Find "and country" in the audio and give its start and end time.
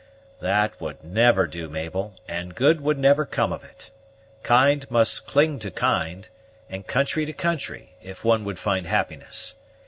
6.71-7.23